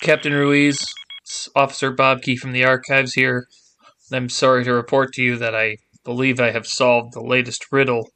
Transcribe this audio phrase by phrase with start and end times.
[0.00, 0.82] Captain Ruiz,
[1.54, 3.46] Officer Bob Key from the archives here.
[4.10, 8.08] I'm sorry to report to you that I believe I have solved the latest riddle.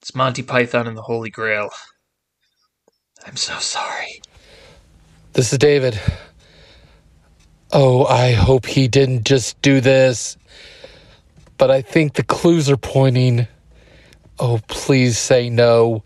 [0.00, 1.68] It's Monty Python and the Holy Grail.
[3.26, 4.22] I'm so sorry.
[5.34, 6.00] This is David.
[7.70, 10.38] Oh, I hope he didn't just do this.
[11.58, 13.48] But I think the clues are pointing.
[14.38, 16.04] Oh, please say no.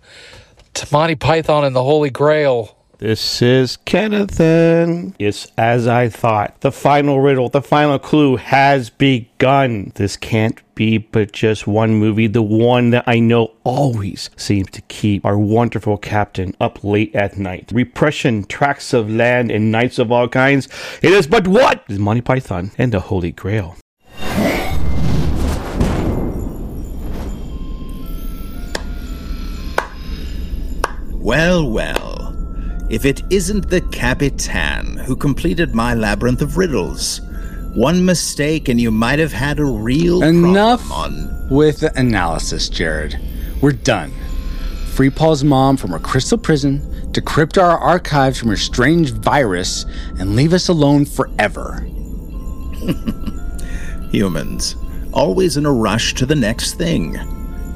[0.74, 2.77] To Monty Python and the Holy Grail.
[2.98, 5.14] This is Kennethan.
[5.20, 6.60] It's as I thought.
[6.62, 9.92] The final riddle, the final clue has begun.
[9.94, 14.82] This can't be but just one movie, the one that I know always seems to
[14.82, 17.70] keep our wonderful captain up late at night.
[17.72, 20.66] Repression, tracts of land, and knights of all kinds.
[21.00, 21.84] It is but what?
[21.88, 23.76] It is Monty Python and the Holy Grail.
[31.12, 32.17] Well, well.
[32.90, 37.20] If it isn't the Capitan who completed my labyrinth of riddles.
[37.74, 41.48] One mistake and you might have had a real Enough problem on.
[41.50, 43.18] with the analysis, Jared.
[43.60, 44.10] We're done.
[44.94, 46.80] Free Paul's mom from her crystal prison,
[47.12, 49.84] decrypt our archives from her strange virus,
[50.18, 51.86] and leave us alone forever.
[54.10, 54.76] Humans,
[55.12, 57.16] always in a rush to the next thing.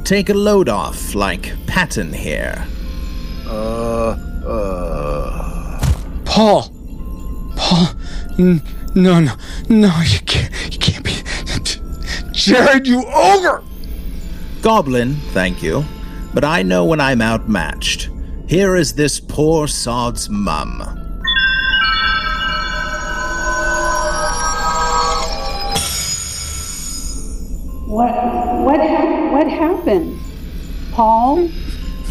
[0.05, 2.67] Take a load off, like Patton here.
[3.47, 3.92] Uh,
[6.33, 6.73] Paul!
[7.57, 7.89] Paul!
[8.39, 8.63] n-
[8.95, 9.35] No, no,
[9.69, 11.13] no, you can't, you can't be.
[12.33, 13.63] Jared, you ogre!
[14.63, 15.85] Goblin, thank you.
[16.33, 18.09] But I know when I'm outmatched.
[18.47, 20.81] Here is this poor sod's mum.
[27.87, 28.15] What
[28.65, 30.19] what hap- what happened?
[30.93, 31.49] Paul?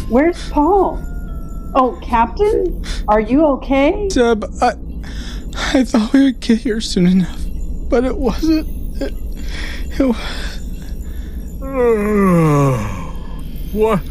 [0.08, 1.00] Where's Paul?
[1.74, 2.84] Oh, Captain?
[3.08, 4.08] Are you okay?
[4.08, 4.72] Deb, I,
[5.54, 7.40] I thought we would get here soon enough,
[7.88, 8.68] but it wasn't.
[9.00, 9.14] It,
[9.98, 10.58] it was.
[13.72, 14.02] What?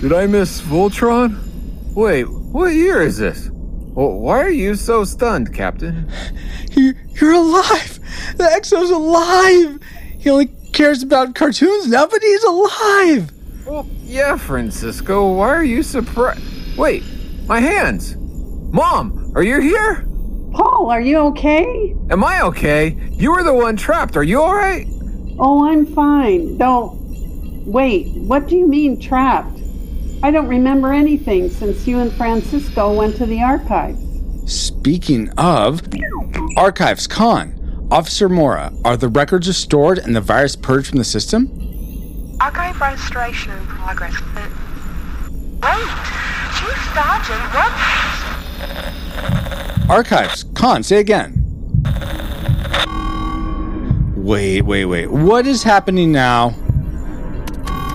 [0.00, 1.36] Did I miss Voltron?
[1.94, 3.48] Wait, what year is this?
[3.92, 6.10] Wh- Why are you so stunned, Captain?
[6.72, 7.98] You, you're alive!
[8.36, 9.80] The XO's alive!
[10.18, 13.30] He only cares about cartoons now, but he's alive!
[13.66, 15.34] Well, yeah, Francisco.
[15.34, 16.42] Why are you surprised?
[16.76, 17.02] Wait,
[17.46, 18.16] my hands!
[18.18, 20.06] Mom, are you here?
[20.52, 21.94] Paul, are you okay?
[22.10, 22.96] Am I okay?
[23.12, 24.16] You were the one trapped.
[24.16, 24.86] Are you alright?
[25.38, 26.58] Oh, I'm fine.
[26.58, 26.96] Don't.
[27.66, 29.58] Wait, what do you mean trapped?
[30.22, 34.00] I don't remember anything since you and Francisco went to the archives.
[34.46, 35.82] Speaking of,
[36.56, 42.36] Archives Con, Officer Mora, are the records restored and the virus purged from the system?
[42.40, 44.14] Archive restoration in progress.
[45.62, 46.25] Wait,
[46.96, 47.72] Chief Sergeant, what?
[49.90, 51.42] Archives, Con, say again.
[54.16, 55.10] Wait, wait, wait.
[55.10, 56.54] What is happening now?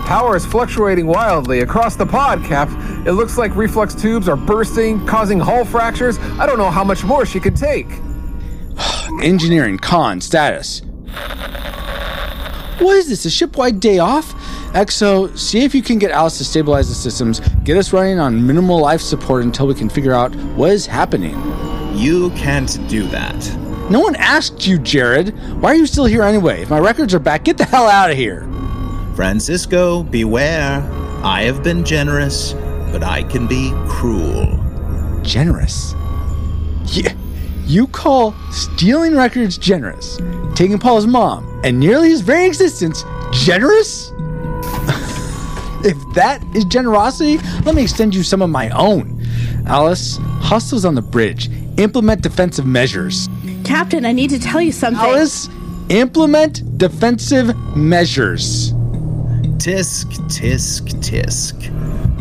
[0.06, 2.68] Power is fluctuating wildly across the pod, Cap.
[3.04, 6.18] It looks like reflux tubes are bursting, causing hull fractures.
[6.38, 7.88] I don't know how much more she can take.
[9.20, 10.82] Engineering, Con, status.
[12.78, 13.24] What is this?
[13.24, 14.32] A shipwide day off?
[14.72, 18.46] XO, see if you can get Alice to stabilize the systems, get us running on
[18.46, 21.34] minimal life support until we can figure out what is happening.
[21.94, 23.36] You can't do that.
[23.90, 25.36] No one asked you, Jared.
[25.60, 26.62] Why are you still here anyway?
[26.62, 28.48] If my records are back, get the hell out of here.
[29.14, 30.80] Francisco, beware.
[31.22, 32.54] I have been generous,
[32.90, 34.58] but I can be cruel.
[35.22, 35.94] Generous.
[36.86, 37.14] Yeah,
[37.66, 40.18] you call stealing records generous,
[40.54, 44.12] taking Paul's mom and nearly his very existence generous?
[45.84, 49.20] If that is generosity, let me extend you some of my own.
[49.66, 51.50] Alice, hostiles on the bridge.
[51.78, 53.28] Implement defensive measures.
[53.64, 55.02] Captain, I need to tell you something.
[55.02, 55.48] Alice,
[55.88, 58.72] implement defensive measures.
[59.58, 61.70] Tisk, tisk, tisk.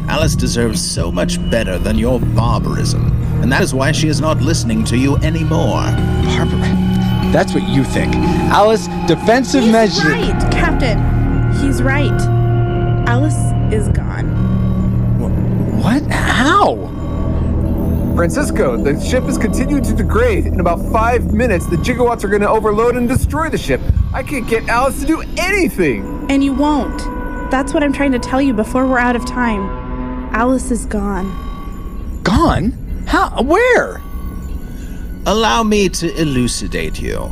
[0.07, 4.41] Alice deserves so much better than your barbarism, and that is why she is not
[4.41, 5.83] listening to you anymore.
[6.25, 6.59] Barbara,
[7.31, 8.13] that's what you think.
[8.51, 10.03] Alice, defensive measures.
[10.03, 10.43] He's measures.
[10.43, 11.61] right, Captain.
[11.61, 12.21] He's right.
[13.07, 14.27] Alice is gone.
[15.81, 16.03] What?
[16.11, 16.89] How?
[18.15, 20.45] Francisco, the ship is continuing to degrade.
[20.45, 23.81] In about five minutes, the gigawatts are going to overload and destroy the ship.
[24.13, 26.27] I can't get Alice to do anything.
[26.29, 26.99] And you won't.
[27.49, 29.61] That's what I'm trying to tell you before we're out of time.
[30.33, 32.21] Alice is gone.
[32.23, 32.71] Gone?
[33.07, 33.41] How?
[33.41, 34.01] Where?
[35.25, 37.31] Allow me to elucidate you.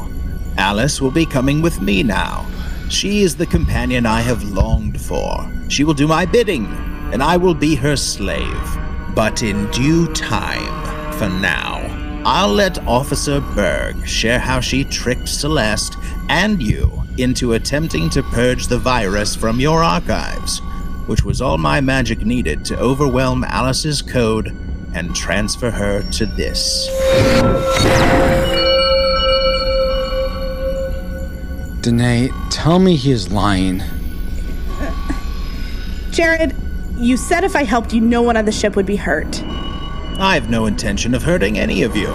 [0.58, 2.46] Alice will be coming with me now.
[2.90, 5.48] She is the companion I have longed for.
[5.70, 6.66] She will do my bidding,
[7.14, 8.78] and I will be her slave.
[9.14, 11.86] But in due time, for now.
[12.26, 15.98] I'll let Officer Berg share how she tricked Celeste
[16.30, 20.60] and you into attempting to purge the virus from your archives,
[21.06, 24.48] which was all my magic needed to overwhelm Alice's code
[24.94, 26.88] and transfer her to this.
[31.90, 33.82] Danae, tell me he is lying.
[36.12, 36.56] Jared,
[36.98, 39.44] you said if I helped you, no one on the ship would be hurt.
[40.20, 42.14] I've no intention of hurting any of you.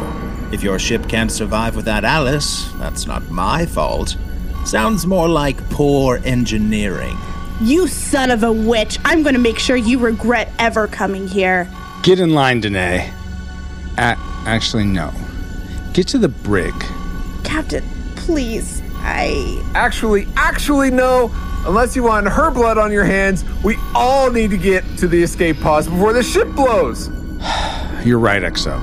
[0.53, 4.17] If your ship can't survive without Alice, that's not my fault.
[4.65, 7.19] Sounds more like poor engineering.
[7.61, 9.01] You son of a witch!
[9.05, 11.69] I'm gonna make sure you regret ever coming here.
[12.05, 13.13] Get in line, Danae.
[13.99, 15.13] A- actually, no.
[15.95, 16.75] Get to the brig.
[17.43, 17.83] Captain,
[18.15, 18.84] please.
[19.05, 19.63] I.
[19.75, 21.31] Actually, actually, no.
[21.67, 25.23] Unless you want her blood on your hands, we all need to get to the
[25.23, 27.09] escape pods before the ship blows.
[28.05, 28.81] You're right, XO.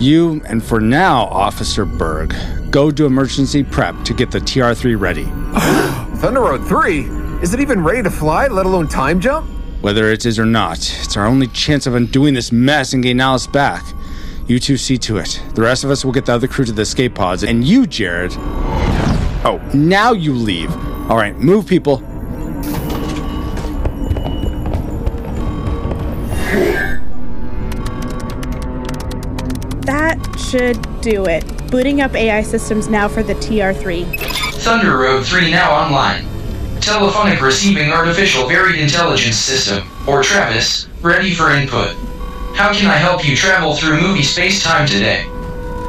[0.00, 2.34] You, and for now, Officer Berg,
[2.70, 5.24] go do emergency prep to get the TR3 ready.
[6.20, 7.02] Thunder Road 3?
[7.42, 9.48] Is it even ready to fly, let alone time jump?
[9.82, 13.20] Whether it is or not, it's our only chance of undoing this mess and getting
[13.20, 13.84] Alice back.
[14.46, 15.42] You two see to it.
[15.54, 17.86] The rest of us will get the other crew to the escape pods, and you,
[17.86, 18.32] Jared.
[19.46, 20.74] Oh, now you leave.
[21.10, 21.98] All right, move, people.
[29.82, 31.44] That should do it.
[31.70, 34.18] Booting up AI systems now for the TR3.
[34.62, 36.24] Thunder Road 3 now online.
[36.80, 41.94] Telephonic Receiving Artificial Varied Intelligence System, or TRAVIS, ready for input.
[42.54, 45.26] How can I help you travel through movie space-time today?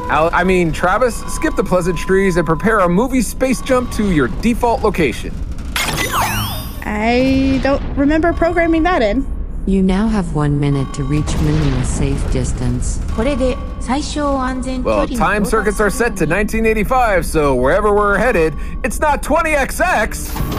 [0.08, 4.82] I mean, Travis, skip the pleasantries and prepare a movie space jump to your default
[4.82, 5.34] location.
[6.84, 9.26] I don't remember programming that in.
[9.66, 12.98] You now have one minute to reach moon in a safe distance.
[14.84, 18.54] Well, time circuits are set to 1985, so wherever we're headed,
[18.84, 20.54] it's not 20XX!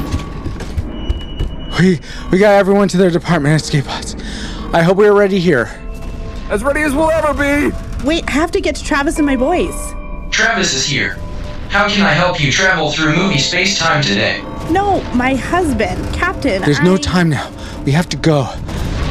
[1.80, 2.00] We,
[2.32, 4.16] we got everyone to their department escape pods.
[4.74, 5.70] I hope we are ready here.
[6.50, 7.74] As ready as we'll ever be!
[8.04, 9.74] Wait, I have to get to Travis and my boys.
[10.30, 11.14] Travis is here.
[11.70, 14.42] How can I help you travel through movie space-time today?
[14.70, 16.62] No, my husband, Captain.
[16.62, 17.52] There's no time now.
[17.86, 18.48] We have to go.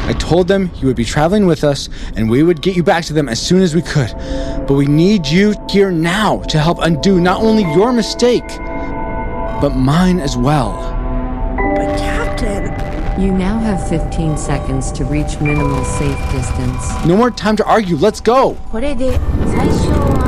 [0.05, 3.03] I told them you would be traveling with us and we would get you back
[3.05, 4.13] to them as soon as we could.
[4.65, 10.21] But we need you here now to help undo not only your mistake, but mine
[10.21, 10.73] as well.
[11.75, 12.96] But Captain.
[13.18, 17.04] You now have 15 seconds to reach minimal safe distance.
[17.04, 17.96] No more time to argue.
[17.96, 18.56] Let's go.
[18.70, 19.92] これで最小
[20.24, 20.25] 安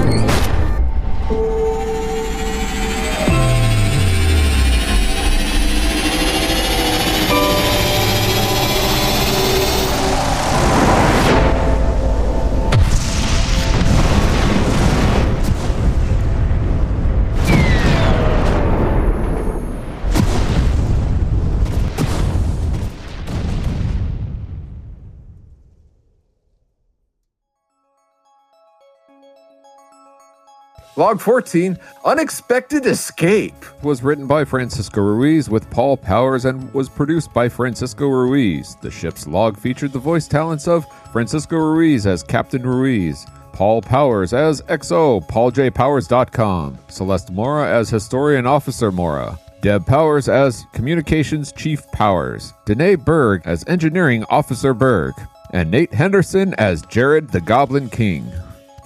[30.95, 33.53] Log 14 Unexpected Escape
[33.83, 38.75] was written by Francisco Ruiz with Paul Powers and was produced by Francisco Ruiz.
[38.81, 44.33] The ship's log featured the voice talents of Francisco Ruiz as Captain Ruiz, Paul Powers
[44.33, 52.53] as XO, PaulJPowers.com, Celeste Mora as Historian Officer Mora, Deb Powers as Communications Chief Powers,
[52.65, 55.13] Danae Berg as Engineering Officer Berg,
[55.51, 58.29] and Nate Henderson as Jared the Goblin King.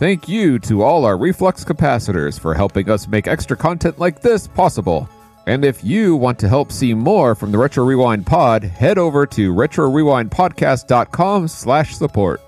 [0.03, 4.49] Thank you to all our Reflux capacitors for helping us make extra content like this
[4.49, 5.07] possible.
[5.47, 9.25] And if you want to help see more from the Retro Rewind pod, head over
[9.27, 12.42] to retrorewindpodcast.com slash support.